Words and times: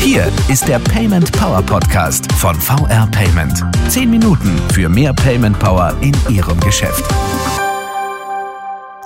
Hier 0.00 0.32
ist 0.48 0.66
der 0.66 0.78
Payment 0.78 1.30
Power 1.32 1.62
Podcast 1.62 2.32
von 2.32 2.54
VR 2.60 3.06
Payment. 3.12 3.62
Zehn 3.88 4.10
Minuten 4.10 4.58
für 4.72 4.88
mehr 4.88 5.12
Payment 5.12 5.58
Power 5.58 5.94
in 6.00 6.12
Ihrem 6.28 6.58
Geschäft. 6.60 7.04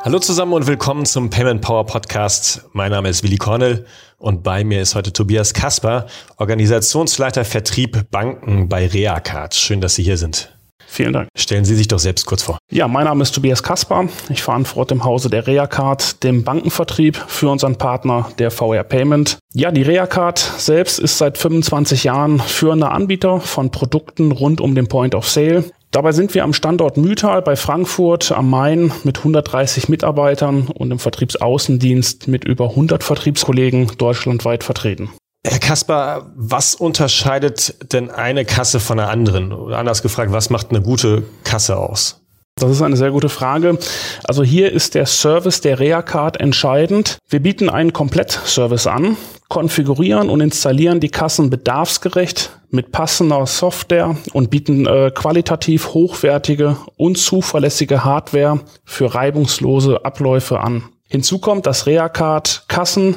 Hallo 0.05 0.21
zusammen 0.21 0.55
und 0.55 0.67
willkommen 0.67 1.05
zum 1.05 1.29
Payment 1.29 1.61
Power 1.61 1.85
Podcast. 1.85 2.65
Mein 2.73 2.93
Name 2.93 3.09
ist 3.09 3.23
Willi 3.23 3.37
Kornel 3.37 3.85
und 4.17 4.43
bei 4.43 4.65
mir 4.65 4.81
ist 4.81 4.95
heute 4.95 5.13
Tobias 5.13 5.53
Kasper, 5.53 6.07
Organisationsleiter 6.39 7.45
Vertrieb 7.45 8.11
Banken 8.11 8.69
bei 8.69 8.87
Reacard. 8.87 9.55
Schön, 9.55 9.81
dass 9.81 9.97
Sie 9.97 10.03
hier 10.03 10.17
sind. 10.17 10.57
Vielen 10.93 11.15
Dank. 11.15 11.29
Stellen 11.35 11.65
Sie 11.65 11.75
sich 11.75 11.89
doch 11.89 11.99
selbst 11.99 12.27
kurz 12.27 12.43
vor. 12.43 12.59
Ja, 12.71 12.87
mein 12.87 13.07
Name 13.07 13.23
ist 13.23 13.35
Tobias 13.35 13.63
Kasper. 13.63 14.09
Ich 14.29 14.43
verantworte 14.43 14.93
im 14.93 15.05
Hause 15.05 15.31
der 15.31 15.47
Reacard 15.47 16.23
den 16.23 16.45
Bankenvertrieb 16.45 17.17
für 17.29 17.49
unseren 17.49 17.77
Partner 17.77 18.31
der 18.39 18.51
VR 18.51 18.85
Payment. 18.85 19.39
Ja, 19.55 19.71
die 19.71 19.81
Reacard 19.81 20.39
selbst 20.39 20.99
ist 20.99 21.17
seit 21.17 21.39
25 21.39 22.05
Jahren 22.05 22.41
führender 22.41 22.93
Anbieter 22.93 23.41
von 23.41 23.71
Produkten 23.71 24.33
rund 24.33 24.61
um 24.61 24.75
den 24.75 24.87
Point 24.87 25.15
of 25.15 25.27
Sale. 25.27 25.65
Dabei 25.93 26.13
sind 26.13 26.35
wir 26.35 26.45
am 26.45 26.53
Standort 26.53 26.99
Mühltal 26.99 27.41
bei 27.41 27.57
Frankfurt 27.57 28.31
am 28.31 28.51
Main 28.51 28.93
mit 29.03 29.17
130 29.17 29.89
Mitarbeitern 29.89 30.69
und 30.69 30.91
im 30.91 30.99
Vertriebsaußendienst 30.99 32.29
mit 32.29 32.45
über 32.45 32.69
100 32.69 33.03
Vertriebskollegen 33.03 33.93
deutschlandweit 33.97 34.63
vertreten. 34.63 35.09
Herr 35.45 35.59
Kasper, 35.59 36.31
was 36.37 36.77
unterscheidet 36.77 37.93
denn 37.93 38.11
eine 38.11 38.45
Kasse 38.45 38.79
von 38.79 39.01
einer 39.01 39.11
anderen? 39.11 39.53
Oder 39.53 39.79
anders 39.79 40.03
gefragt, 40.03 40.31
was 40.31 40.51
macht 40.51 40.71
eine 40.71 40.83
gute 40.83 41.25
Kasse 41.43 41.77
aus? 41.77 42.21
Das 42.55 42.71
ist 42.71 42.83
eine 42.83 42.97
sehr 42.97 43.11
gute 43.11 43.29
Frage. 43.29 43.77
Also 44.23 44.45
hier 44.45 44.71
ist 44.71 44.95
der 44.95 45.07
Service 45.07 45.61
der 45.61 45.81
Reacard 45.81 46.39
entscheidend. 46.39 47.19
Wir 47.29 47.41
bieten 47.41 47.71
einen 47.71 47.93
Komplettservice 47.93 48.87
an, 48.87 49.17
konfigurieren 49.49 50.29
und 50.29 50.41
installieren 50.41 51.01
die 51.01 51.09
Kassen 51.09 51.51
bedarfsgerecht 51.51 52.51
mit 52.71 52.93
passender 52.93 53.45
Software 53.47 54.17
und 54.33 54.51
bieten 54.51 54.87
äh, 54.87 55.11
qualitativ 55.13 55.89
hochwertige 55.89 56.77
und 56.97 57.19
zuverlässige 57.19 58.05
Hardware 58.05 58.61
für 58.85 59.13
reibungslose 59.13 60.05
Abläufe 60.05 60.61
an. 60.61 60.85
Hinzu 61.09 61.41
kommt, 61.41 61.67
dass 61.67 61.87
Reacard 61.87 62.65
Kassen 62.69 63.17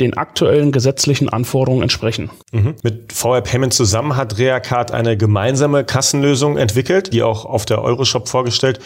den 0.00 0.14
aktuellen 0.14 0.72
gesetzlichen 0.72 1.28
Anforderungen 1.28 1.82
entsprechen. 1.82 2.30
Mhm. 2.52 2.74
Mit 2.82 3.12
VR 3.12 3.42
Payment 3.42 3.74
zusammen 3.74 4.16
hat 4.16 4.38
Reacard 4.38 4.92
eine 4.92 5.16
gemeinsame 5.16 5.84
Kassenlösung 5.84 6.56
entwickelt, 6.56 7.12
die 7.12 7.22
auch 7.22 7.44
auf 7.44 7.66
der 7.66 7.82
Euroshop 7.82 8.28
vorgestellt. 8.28 8.80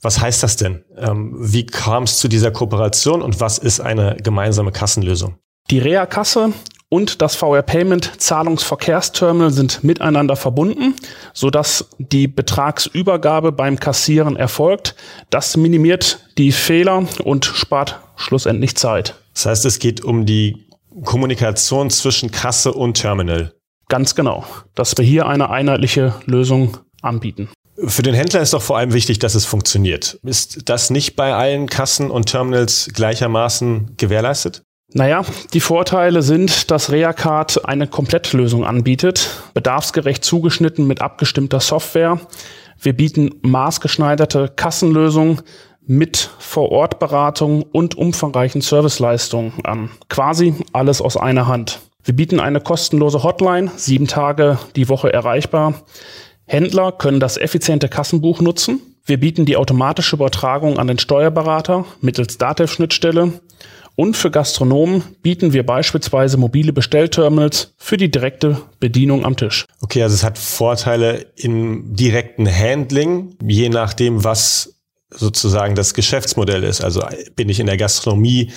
Was 0.00 0.20
heißt 0.20 0.42
das 0.42 0.56
denn? 0.56 0.84
Ähm, 0.96 1.34
wie 1.38 1.66
kam 1.66 2.02
es 2.02 2.18
zu 2.18 2.28
dieser 2.28 2.50
Kooperation 2.50 3.22
und 3.22 3.40
was 3.40 3.58
ist 3.58 3.80
eine 3.80 4.16
gemeinsame 4.22 4.72
Kassenlösung? 4.72 5.36
Die 5.70 5.78
Rea-Kasse 5.78 6.52
und 6.90 7.22
das 7.22 7.34
VR 7.34 7.62
Payment 7.62 8.20
Zahlungsverkehrsterminal 8.20 9.50
sind 9.50 9.82
miteinander 9.82 10.36
verbunden, 10.36 10.94
sodass 11.32 11.88
die 11.98 12.28
Betragsübergabe 12.28 13.50
beim 13.50 13.80
Kassieren 13.80 14.36
erfolgt. 14.36 14.94
Das 15.30 15.56
minimiert 15.56 16.20
die 16.38 16.52
Fehler 16.52 17.06
und 17.24 17.46
spart 17.46 18.00
schlussendlich 18.16 18.76
Zeit. 18.76 19.16
Das 19.34 19.46
heißt, 19.46 19.64
es 19.64 19.78
geht 19.78 20.02
um 20.02 20.26
die 20.26 20.68
Kommunikation 21.04 21.90
zwischen 21.90 22.30
Kasse 22.30 22.72
und 22.72 22.94
Terminal. 22.94 23.52
Ganz 23.88 24.14
genau, 24.14 24.44
dass 24.74 24.96
wir 24.96 25.04
hier 25.04 25.26
eine 25.26 25.50
einheitliche 25.50 26.14
Lösung 26.24 26.78
anbieten. 27.02 27.48
Für 27.76 28.02
den 28.02 28.14
Händler 28.14 28.40
ist 28.40 28.54
doch 28.54 28.62
vor 28.62 28.78
allem 28.78 28.92
wichtig, 28.92 29.18
dass 29.18 29.34
es 29.34 29.44
funktioniert. 29.44 30.18
Ist 30.22 30.68
das 30.68 30.90
nicht 30.90 31.16
bei 31.16 31.34
allen 31.34 31.68
Kassen 31.68 32.10
und 32.10 32.26
Terminals 32.26 32.88
gleichermaßen 32.94 33.96
gewährleistet? 33.96 34.62
Naja, 34.92 35.24
die 35.52 35.60
Vorteile 35.60 36.22
sind, 36.22 36.70
dass 36.70 36.92
Reacard 36.92 37.64
eine 37.64 37.88
Komplettlösung 37.88 38.64
anbietet, 38.64 39.42
bedarfsgerecht 39.52 40.24
zugeschnitten 40.24 40.86
mit 40.86 41.00
abgestimmter 41.00 41.58
Software. 41.58 42.20
Wir 42.80 42.92
bieten 42.92 43.34
maßgeschneiderte 43.42 44.52
Kassenlösungen 44.54 45.42
mit 45.86 46.30
Vor-Ort-Beratung 46.38 47.62
und 47.62 47.96
umfangreichen 47.96 48.60
Serviceleistungen 48.60 49.52
an. 49.64 49.90
Quasi 50.08 50.54
alles 50.72 51.00
aus 51.00 51.16
einer 51.16 51.46
Hand. 51.46 51.80
Wir 52.04 52.14
bieten 52.14 52.40
eine 52.40 52.60
kostenlose 52.60 53.22
Hotline, 53.22 53.70
sieben 53.76 54.06
Tage 54.06 54.58
die 54.76 54.88
Woche 54.88 55.12
erreichbar. 55.12 55.74
Händler 56.46 56.92
können 56.92 57.20
das 57.20 57.38
effiziente 57.38 57.88
Kassenbuch 57.88 58.40
nutzen. 58.40 58.80
Wir 59.06 59.18
bieten 59.18 59.46
die 59.46 59.56
automatische 59.56 60.16
Übertragung 60.16 60.78
an 60.78 60.86
den 60.86 60.98
Steuerberater 60.98 61.84
mittels 62.00 62.38
Datev-Schnittstelle. 62.38 63.32
Und 63.96 64.16
für 64.16 64.30
Gastronomen 64.30 65.02
bieten 65.22 65.52
wir 65.52 65.64
beispielsweise 65.64 66.36
mobile 66.36 66.72
Bestellterminals 66.72 67.74
für 67.78 67.96
die 67.96 68.10
direkte 68.10 68.60
Bedienung 68.80 69.24
am 69.24 69.36
Tisch. 69.36 69.66
Okay, 69.80 70.02
also 70.02 70.14
es 70.14 70.24
hat 70.24 70.36
Vorteile 70.36 71.26
im 71.36 71.94
direkten 71.94 72.46
Handling, 72.46 73.36
je 73.42 73.68
nachdem, 73.68 74.24
was 74.24 74.74
sozusagen 75.10 75.74
das 75.74 75.94
Geschäftsmodell 75.94 76.64
ist. 76.64 76.82
Also 76.82 77.02
bin 77.36 77.48
ich 77.48 77.60
in 77.60 77.66
der 77.66 77.76
Gastronomie 77.76 78.50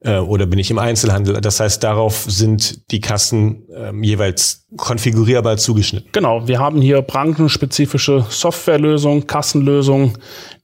äh, 0.00 0.18
oder 0.18 0.46
bin 0.46 0.58
ich 0.58 0.70
im 0.70 0.78
Einzelhandel. 0.78 1.40
Das 1.40 1.60
heißt, 1.60 1.82
darauf 1.82 2.24
sind 2.26 2.90
die 2.90 3.00
Kassen 3.00 3.68
äh, 3.70 3.92
jeweils 4.04 4.66
konfigurierbar 4.76 5.56
zugeschnitten. 5.56 6.08
Genau, 6.12 6.48
wir 6.48 6.58
haben 6.58 6.80
hier 6.80 7.02
branchenspezifische 7.02 8.26
Softwarelösungen, 8.28 9.26
Kassenlösungen, 9.26 10.18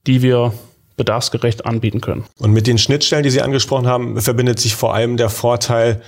die 0.05 0.21
wir 0.21 0.53
bedarfsgerecht 0.97 1.65
anbieten 1.65 2.01
können. 2.01 2.25
Und 2.39 2.51
mit 2.51 2.67
den 2.67 2.77
Schnittstellen, 2.77 3.23
die 3.23 3.29
Sie 3.29 3.41
angesprochen 3.41 3.87
haben, 3.87 4.19
verbindet 4.19 4.59
sich 4.59 4.75
vor 4.75 4.93
allem 4.93 5.15
der 5.15 5.29
Vorteil, 5.29 6.01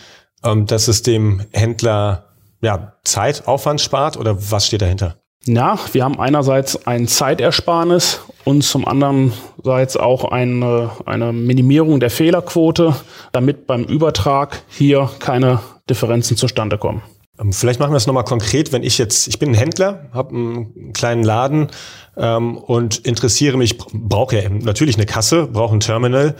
ähm, 0.43 0.65
dass 0.65 0.87
es 0.87 1.03
dem 1.03 1.45
Händler 1.51 2.25
ja, 2.61 2.93
Zeit, 3.03 3.47
Aufwand 3.47 3.79
spart 3.79 4.17
oder 4.17 4.51
was 4.51 4.67
steht 4.67 4.81
dahinter? 4.81 5.17
Ja, 5.55 5.79
wir 5.93 6.03
haben 6.03 6.19
einerseits 6.19 6.85
ein 6.85 7.07
Zeitersparnis 7.07 8.21
und 8.43 8.63
zum 8.63 8.87
anderen 8.87 9.33
seits 9.63 9.97
auch 9.97 10.25
eine, 10.25 10.91
eine 11.05 11.33
Minimierung 11.33 11.99
der 11.99 12.11
Fehlerquote, 12.11 12.95
damit 13.31 13.65
beim 13.65 13.83
Übertrag 13.83 14.61
hier 14.67 15.09
keine 15.17 15.59
Differenzen 15.89 16.37
zustande 16.37 16.77
kommen. 16.77 17.01
Ähm, 17.39 17.51
vielleicht 17.51 17.79
machen 17.79 17.91
wir 17.91 17.97
es 17.97 18.05
nochmal 18.05 18.25
konkret, 18.25 18.71
wenn 18.71 18.83
ich 18.83 18.99
jetzt, 18.99 19.27
ich 19.27 19.39
bin 19.39 19.49
ein 19.49 19.55
Händler, 19.55 20.09
habe 20.13 20.35
einen 20.35 20.93
kleinen 20.93 21.23
Laden 21.23 21.69
ähm, 22.15 22.55
und 22.55 22.99
interessiere 22.99 23.57
mich, 23.57 23.79
brauche 23.79 24.39
ja 24.39 24.49
natürlich 24.49 24.97
eine 24.97 25.07
Kasse, 25.07 25.47
brauche 25.47 25.75
ein 25.75 25.79
Terminal. 25.79 26.35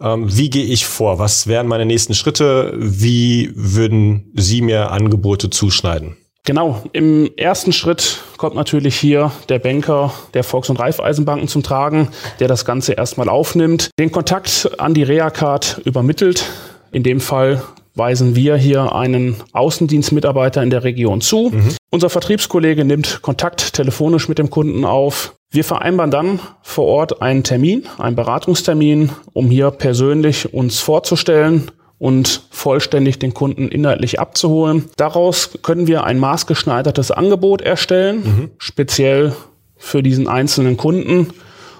Ähm, 0.00 0.26
wie 0.28 0.48
gehe 0.48 0.64
ich 0.64 0.86
vor? 0.86 1.18
Was 1.18 1.48
wären 1.48 1.66
meine 1.66 1.86
nächsten 1.86 2.14
Schritte? 2.14 2.72
Wie 2.76 3.50
würden 3.56 4.30
Sie 4.34 4.60
mir 4.60 4.92
Angebote 4.92 5.50
zuschneiden? 5.50 6.16
Genau, 6.46 6.82
im 6.92 7.30
ersten 7.38 7.72
Schritt 7.72 8.18
kommt 8.36 8.54
natürlich 8.54 8.96
hier 8.96 9.32
der 9.48 9.58
Banker 9.58 10.12
der 10.34 10.44
Volks- 10.44 10.68
und 10.68 10.78
Raiffeisenbanken 10.78 11.48
zum 11.48 11.62
Tragen, 11.62 12.08
der 12.38 12.48
das 12.48 12.66
Ganze 12.66 12.92
erstmal 12.92 13.30
aufnimmt, 13.30 13.88
den 13.98 14.12
Kontakt 14.12 14.70
an 14.78 14.92
die 14.92 15.04
Reacard 15.04 15.80
übermittelt. 15.86 16.44
In 16.92 17.02
dem 17.02 17.20
Fall 17.20 17.62
weisen 17.94 18.36
wir 18.36 18.56
hier 18.56 18.94
einen 18.94 19.36
Außendienstmitarbeiter 19.52 20.62
in 20.62 20.68
der 20.68 20.84
Region 20.84 21.22
zu. 21.22 21.50
Mhm. 21.50 21.76
Unser 21.90 22.10
Vertriebskollege 22.10 22.84
nimmt 22.84 23.22
Kontakt 23.22 23.72
telefonisch 23.72 24.28
mit 24.28 24.38
dem 24.38 24.50
Kunden 24.50 24.84
auf. 24.84 25.36
Wir 25.50 25.64
vereinbaren 25.64 26.10
dann 26.10 26.40
vor 26.60 26.84
Ort 26.84 27.22
einen 27.22 27.42
Termin, 27.42 27.86
einen 27.96 28.16
Beratungstermin, 28.16 29.10
um 29.32 29.48
hier 29.48 29.70
persönlich 29.70 30.52
uns 30.52 30.80
vorzustellen 30.80 31.70
und 32.04 32.42
vollständig 32.50 33.18
den 33.18 33.32
Kunden 33.32 33.68
inhaltlich 33.68 34.20
abzuholen. 34.20 34.90
Daraus 34.98 35.58
können 35.62 35.86
wir 35.86 36.04
ein 36.04 36.18
maßgeschneidertes 36.18 37.10
Angebot 37.10 37.62
erstellen, 37.62 38.16
mhm. 38.18 38.50
speziell 38.58 39.32
für 39.78 40.02
diesen 40.02 40.28
einzelnen 40.28 40.76
Kunden. 40.76 41.28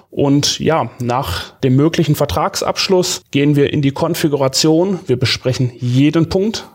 Und 0.09 0.57
ja, 0.57 0.89
nach 0.99 1.51
dem 1.59 1.75
möglichen 1.75 2.15
Vertragsabschluss 2.15 3.21
gehen 3.29 3.55
wir 3.55 3.71
in 3.71 3.83
die 3.83 3.91
Konfiguration. 3.91 4.99
Wir 5.05 5.19
besprechen 5.19 5.71
jeden 5.77 6.27
Punkt, 6.27 6.67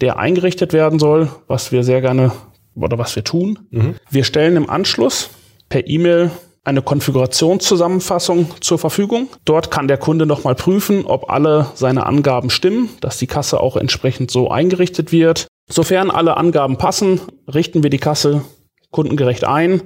der 0.00 0.20
eingerichtet 0.20 0.72
werden 0.72 1.00
soll, 1.00 1.30
was 1.48 1.72
wir 1.72 1.82
sehr 1.82 2.00
gerne 2.00 2.30
oder 2.76 2.96
was 2.96 3.16
wir 3.16 3.24
tun. 3.24 3.58
Mhm. 3.72 3.96
Wir 4.08 4.22
stellen 4.22 4.54
im 4.54 4.70
Anschluss 4.70 5.30
per 5.68 5.88
E-Mail 5.88 6.30
eine 6.68 6.82
Konfigurationszusammenfassung 6.82 8.50
zur 8.60 8.78
Verfügung. 8.78 9.28
Dort 9.44 9.70
kann 9.70 9.88
der 9.88 9.96
Kunde 9.96 10.26
nochmal 10.26 10.54
prüfen, 10.54 11.06
ob 11.06 11.30
alle 11.30 11.66
seine 11.74 12.06
Angaben 12.06 12.50
stimmen, 12.50 12.90
dass 13.00 13.16
die 13.16 13.26
Kasse 13.26 13.58
auch 13.58 13.76
entsprechend 13.76 14.30
so 14.30 14.50
eingerichtet 14.50 15.10
wird. 15.10 15.48
Sofern 15.70 16.10
alle 16.10 16.36
Angaben 16.36 16.76
passen, 16.76 17.20
richten 17.52 17.82
wir 17.82 17.90
die 17.90 17.98
Kasse 17.98 18.42
kundengerecht 18.90 19.44
ein, 19.44 19.82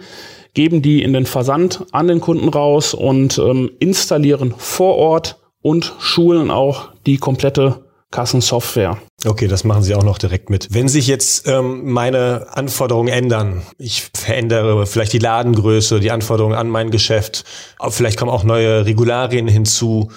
geben 0.54 0.82
die 0.82 1.02
in 1.02 1.12
den 1.12 1.26
Versand 1.26 1.86
an 1.92 2.08
den 2.08 2.20
Kunden 2.20 2.48
raus 2.48 2.94
und 2.94 3.38
ähm, 3.38 3.70
installieren 3.78 4.54
vor 4.56 4.96
Ort 4.96 5.38
und 5.62 5.94
schulen 5.98 6.50
auch 6.50 6.90
die 7.06 7.16
komplette 7.16 7.84
Kassensoftware. 8.12 8.98
Okay, 9.24 9.48
das 9.48 9.64
machen 9.64 9.82
Sie 9.82 9.96
auch 9.96 10.04
noch 10.04 10.18
direkt 10.18 10.50
mit. 10.50 10.68
Wenn 10.70 10.88
sich 10.88 11.08
jetzt 11.08 11.48
ähm, 11.48 11.90
meine 11.90 12.46
Anforderungen 12.52 13.08
ändern, 13.08 13.62
ich 13.78 14.10
verändere 14.14 14.86
vielleicht 14.86 15.12
die 15.12 15.18
Ladengröße, 15.18 15.98
die 15.98 16.12
Anforderungen 16.12 16.54
an 16.54 16.68
mein 16.68 16.90
Geschäft, 16.90 17.44
vielleicht 17.88 18.18
kommen 18.18 18.30
auch 18.30 18.44
neue 18.44 18.86
Regularien 18.86 19.48
hinzu. 19.48 20.12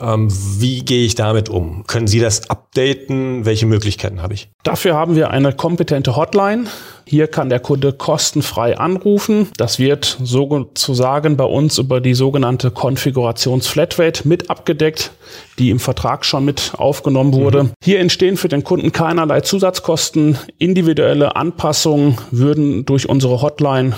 Ähm, 0.00 0.28
wie 0.30 0.84
gehe 0.84 1.04
ich 1.04 1.14
damit 1.14 1.48
um? 1.48 1.84
Können 1.86 2.06
Sie 2.06 2.20
das 2.20 2.50
updaten? 2.50 3.44
Welche 3.44 3.66
Möglichkeiten 3.66 4.22
habe 4.22 4.34
ich? 4.34 4.48
Dafür 4.62 4.94
haben 4.94 5.14
wir 5.14 5.30
eine 5.30 5.52
kompetente 5.52 6.16
Hotline. 6.16 6.64
Hier 7.06 7.26
kann 7.26 7.50
der 7.50 7.60
Kunde 7.60 7.92
kostenfrei 7.92 8.78
anrufen. 8.78 9.48
Das 9.56 9.78
wird 9.78 10.18
sozusagen 10.22 11.36
bei 11.36 11.44
uns 11.44 11.78
über 11.78 12.00
die 12.00 12.14
sogenannte 12.14 12.70
Konfigurations-Flatrate 12.70 14.26
mit 14.26 14.48
abgedeckt, 14.48 15.12
die 15.58 15.70
im 15.70 15.78
Vertrag 15.78 16.24
schon 16.24 16.46
mit 16.46 16.72
aufgenommen 16.76 17.34
wurde. 17.34 17.64
Mhm. 17.64 17.70
Hier 17.82 18.00
entstehen 18.00 18.36
für 18.36 18.48
den 18.48 18.64
Kunden 18.64 18.90
keinerlei 18.90 19.42
Zusatzkosten. 19.42 20.38
Individuelle 20.58 21.36
Anpassungen 21.36 22.16
würden 22.30 22.86
durch 22.86 23.08
unsere 23.08 23.42
Hotline 23.42 23.94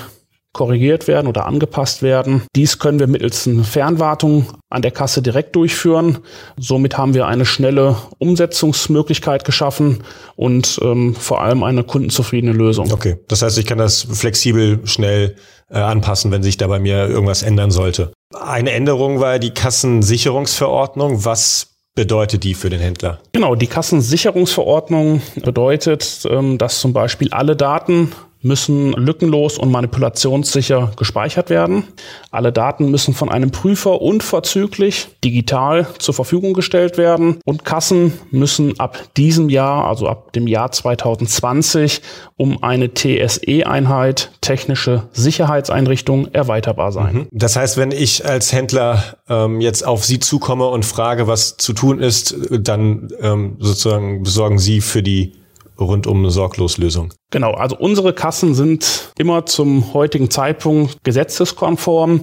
korrigiert 0.57 1.07
werden 1.07 1.27
oder 1.27 1.45
angepasst 1.45 2.03
werden. 2.03 2.43
Dies 2.57 2.79
können 2.79 2.99
wir 2.99 3.07
mittels 3.07 3.47
einer 3.47 3.63
Fernwartung 3.63 4.47
an 4.71 4.81
der 4.81 4.91
Kasse 4.91 5.21
direkt 5.21 5.55
durchführen. 5.55 6.19
Somit 6.57 6.97
haben 6.97 7.13
wir 7.13 7.27
eine 7.27 7.45
schnelle 7.45 7.97
Umsetzungsmöglichkeit 8.17 9.45
geschaffen 9.45 10.03
und 10.35 10.81
ähm, 10.83 11.15
vor 11.15 11.43
allem 11.43 11.63
eine 11.63 11.85
kundenzufriedene 11.85 12.55
Lösung. 12.55 12.91
Okay, 12.91 13.19
das 13.29 13.43
heißt, 13.43 13.59
ich 13.59 13.67
kann 13.67 13.77
das 13.77 14.07
flexibel 14.11 14.81
schnell 14.87 15.37
äh, 15.71 15.77
anpassen, 15.77 16.33
wenn 16.33 16.43
sich 16.43 16.57
da 16.57 16.69
bei 16.69 16.79
mir 16.79 17.07
irgendwas 17.07 17.43
ändern 17.43 17.71
sollte. 17.71 18.13
Eine 18.35 18.73
Änderung 18.73 19.21
war 19.21 19.39
die 19.39 19.53
Kassensicherungsverordnung. 19.53 21.27
Was 21.27 21.77
bedeutet 21.95 22.45
die 22.45 22.55
für 22.55 22.71
den 22.71 22.81
Händler? 22.81 23.19
Genau, 23.33 23.55
die 23.57 23.67
Kassensicherungsverordnung 23.67 25.21
bedeutet, 25.37 26.27
ähm, 26.31 26.57
dass 26.57 26.81
zum 26.81 26.95
Beispiel 26.95 27.31
alle 27.33 27.57
Daten 27.57 28.13
müssen 28.47 28.93
lückenlos 28.93 29.59
und 29.59 29.71
manipulationssicher 29.71 30.93
gespeichert 30.97 31.51
werden. 31.51 31.85
Alle 32.31 32.53
Daten 32.53 32.91
müssen 32.91 33.13
von 33.13 33.29
einem 33.29 33.51
Prüfer 33.51 34.01
unverzüglich 34.01 35.09
digital 35.25 35.87
zur 35.99 36.15
Verfügung 36.15 36.55
gestellt 36.55 36.97
werden 36.97 37.41
und 37.45 37.65
Kassen 37.65 38.13
müssen 38.31 38.79
ab 38.79 38.99
diesem 39.17 39.49
Jahr, 39.49 39.87
also 39.87 40.09
ab 40.09 40.33
dem 40.33 40.47
Jahr 40.47 40.71
2020, 40.71 42.03
um 42.37 42.63
eine 42.63 42.95
TSE-Einheit, 42.95 44.31
technische 44.41 45.09
Sicherheitseinrichtung, 45.13 46.29
erweiterbar 46.33 46.93
sein. 46.93 47.15
Mhm. 47.15 47.27
Das 47.33 47.57
heißt, 47.57 47.77
wenn 47.77 47.91
ich 47.91 48.25
als 48.25 48.53
Händler 48.53 49.03
ähm, 49.29 49.61
jetzt 49.61 49.85
auf 49.85 50.05
Sie 50.05 50.21
zukomme 50.21 50.67
und 50.67 50.85
frage, 50.85 51.27
was 51.27 51.57
zu 51.57 51.73
tun 51.73 51.99
ist, 51.99 52.37
dann 52.51 53.09
ähm, 53.21 53.57
sozusagen 53.59 54.23
besorgen 54.23 54.59
Sie 54.59 54.81
für 54.81 55.03
die 55.03 55.33
rundum 55.79 56.29
Sorgloslösung. 56.31 57.13
Genau, 57.31 57.53
also 57.53 57.77
unsere 57.77 58.13
Kassen 58.13 58.55
sind 58.55 59.13
immer 59.19 59.47
zum 59.47 59.93
heutigen 59.93 60.31
Zeitpunkt 60.31 61.03
gesetzeskonform. 61.05 62.23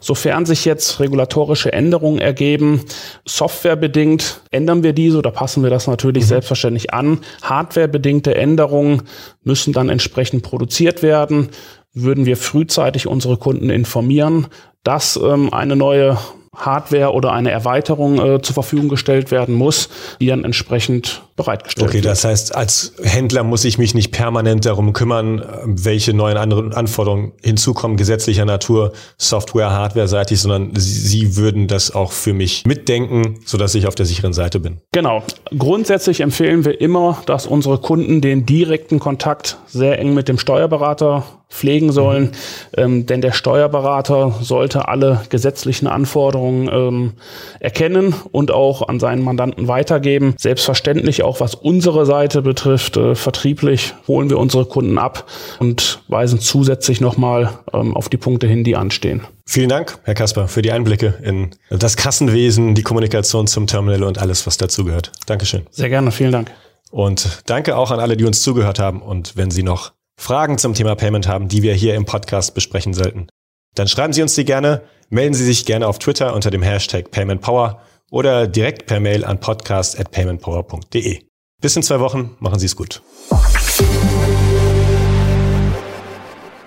Sofern 0.00 0.46
sich 0.46 0.64
jetzt 0.64 1.00
regulatorische 1.00 1.72
Änderungen 1.72 2.20
ergeben, 2.20 2.82
softwarebedingt 3.24 4.40
ändern 4.50 4.82
wir 4.82 4.92
diese 4.92 5.18
oder 5.18 5.30
passen 5.30 5.62
wir 5.62 5.70
das 5.70 5.86
natürlich 5.86 6.24
mhm. 6.24 6.28
selbstverständlich 6.28 6.94
an. 6.94 7.20
Hardwarebedingte 7.42 8.34
Änderungen 8.34 9.02
müssen 9.42 9.72
dann 9.72 9.88
entsprechend 9.88 10.42
produziert 10.42 11.02
werden. 11.02 11.48
Würden 11.92 12.26
wir 12.26 12.36
frühzeitig 12.36 13.06
unsere 13.06 13.36
Kunden 13.36 13.70
informieren, 13.70 14.46
dass 14.84 15.16
ähm, 15.16 15.52
eine 15.52 15.76
neue 15.76 16.18
Hardware 16.54 17.12
oder 17.12 17.32
eine 17.32 17.50
Erweiterung 17.50 18.18
äh, 18.18 18.42
zur 18.42 18.54
Verfügung 18.54 18.88
gestellt 18.88 19.30
werden 19.30 19.54
muss, 19.54 19.88
die 20.20 20.26
dann 20.26 20.44
entsprechend 20.44 21.22
bereitgestellt 21.36 21.88
okay, 21.88 21.98
wird. 21.98 22.06
Das 22.06 22.24
heißt, 22.24 22.54
als 22.54 22.94
Händler 23.02 23.44
muss 23.44 23.64
ich 23.64 23.78
mich 23.78 23.94
nicht 23.94 24.10
permanent 24.10 24.64
darum 24.64 24.92
kümmern, 24.92 25.44
welche 25.64 26.14
neuen 26.14 26.36
anderen 26.36 26.72
Anforderungen 26.72 27.32
hinzukommen, 27.42 27.96
gesetzlicher 27.96 28.44
Natur, 28.44 28.92
Software, 29.18 29.70
Hardware-seitig, 29.70 30.40
sondern 30.40 30.70
Sie 30.74 31.36
würden 31.36 31.68
das 31.68 31.94
auch 31.94 32.12
für 32.12 32.32
mich 32.32 32.64
mitdenken, 32.66 33.40
sodass 33.44 33.74
ich 33.74 33.86
auf 33.86 33.94
der 33.94 34.06
sicheren 34.06 34.32
Seite 34.32 34.60
bin. 34.60 34.78
Genau. 34.92 35.22
Grundsätzlich 35.56 36.20
empfehlen 36.20 36.64
wir 36.64 36.80
immer, 36.80 37.22
dass 37.26 37.46
unsere 37.46 37.78
Kunden 37.78 38.20
den 38.20 38.46
direkten 38.46 38.98
Kontakt 38.98 39.58
sehr 39.66 39.98
eng 39.98 40.14
mit 40.14 40.28
dem 40.28 40.38
Steuerberater 40.38 41.24
pflegen 41.48 41.92
sollen, 41.92 42.24
mhm. 42.24 42.30
ähm, 42.76 43.06
denn 43.06 43.20
der 43.20 43.32
Steuerberater 43.32 44.34
sollte 44.40 44.88
alle 44.88 45.22
gesetzlichen 45.28 45.86
Anforderungen 45.86 46.68
ähm, 46.72 47.12
erkennen 47.60 48.14
und 48.32 48.50
auch 48.50 48.88
an 48.88 48.98
seinen 48.98 49.22
Mandanten 49.22 49.68
weitergeben. 49.68 50.34
Selbstverständlich 50.38 51.22
auch 51.26 51.40
was 51.40 51.54
unsere 51.54 52.06
Seite 52.06 52.42
betrifft, 52.42 52.96
äh, 52.96 53.14
vertrieblich 53.14 53.94
holen 54.08 54.30
wir 54.30 54.38
unsere 54.38 54.64
Kunden 54.64 54.98
ab 54.98 55.26
und 55.58 56.00
weisen 56.08 56.40
zusätzlich 56.40 57.00
nochmal 57.00 57.58
ähm, 57.72 57.96
auf 57.96 58.08
die 58.08 58.16
Punkte 58.16 58.46
hin, 58.46 58.64
die 58.64 58.76
anstehen. 58.76 59.22
Vielen 59.44 59.68
Dank, 59.68 59.98
Herr 60.04 60.14
Kasper, 60.14 60.48
für 60.48 60.62
die 60.62 60.72
Einblicke 60.72 61.14
in 61.22 61.50
das 61.70 61.96
Kassenwesen, 61.96 62.74
die 62.74 62.82
Kommunikation 62.82 63.46
zum 63.46 63.66
Terminal 63.66 64.04
und 64.04 64.18
alles, 64.18 64.46
was 64.46 64.56
dazugehört. 64.56 65.12
Dankeschön. 65.26 65.66
Sehr 65.70 65.88
gerne, 65.88 66.10
vielen 66.10 66.32
Dank. 66.32 66.50
Und 66.90 67.42
danke 67.46 67.76
auch 67.76 67.90
an 67.90 68.00
alle, 68.00 68.16
die 68.16 68.24
uns 68.24 68.42
zugehört 68.42 68.78
haben. 68.78 69.02
Und 69.02 69.36
wenn 69.36 69.50
Sie 69.50 69.62
noch 69.62 69.92
Fragen 70.16 70.58
zum 70.58 70.74
Thema 70.74 70.94
Payment 70.94 71.28
haben, 71.28 71.48
die 71.48 71.62
wir 71.62 71.74
hier 71.74 71.94
im 71.94 72.06
Podcast 72.06 72.54
besprechen 72.54 72.94
sollten, 72.94 73.28
dann 73.74 73.88
schreiben 73.88 74.12
Sie 74.12 74.22
uns 74.22 74.34
die 74.34 74.44
gerne, 74.44 74.82
melden 75.10 75.34
Sie 75.34 75.44
sich 75.44 75.66
gerne 75.66 75.86
auf 75.86 75.98
Twitter 75.98 76.34
unter 76.34 76.50
dem 76.50 76.62
Hashtag 76.62 77.10
PaymentPower 77.10 77.80
oder 78.10 78.46
direkt 78.46 78.86
per 78.86 79.00
Mail 79.00 79.24
an 79.24 79.40
podcast@paymentpower.de. 79.40 81.20
Bis 81.60 81.76
in 81.76 81.82
zwei 81.82 82.00
Wochen, 82.00 82.36
machen 82.38 82.58
Sie 82.58 82.66
es 82.66 82.76
gut. 82.76 83.02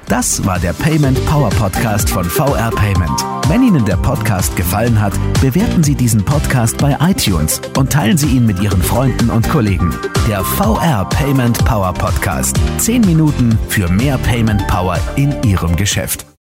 Das 0.08 0.44
war 0.44 0.58
der 0.60 0.74
Payment 0.74 1.24
Power 1.28 1.50
Podcast 1.52 2.10
von 2.10 2.26
VR 2.26 2.72
Payment. 2.72 3.24
Wenn 3.48 3.62
Ihnen 3.62 3.86
der 3.86 3.98
Podcast 3.98 4.56
gefallen 4.56 5.00
hat, 5.00 5.14
bewerten 5.40 5.84
Sie 5.84 5.94
diesen 5.94 6.26
Podcast 6.26 6.80
bei 6.80 6.98
iTunes 7.00 7.62
und 7.78 7.92
teilen 7.92 8.18
Sie 8.18 8.26
ihn 8.28 8.48
mit 8.48 8.60
Ihren 8.60 8.82
Freunden 8.82 9.30
und 9.30 9.48
Kollegen. 9.48 9.96
Der 10.28 10.44
VR 10.44 11.06
Payment 11.10 11.64
Power 11.64 11.94
Podcast. 11.94 12.58
Zehn 12.80 13.02
Minuten 13.02 13.58
für 13.68 13.88
mehr 13.88 14.18
Payment 14.18 14.66
Power 14.68 15.00
in 15.16 15.36
Ihrem 15.44 15.76
Geschäft. 15.76 16.30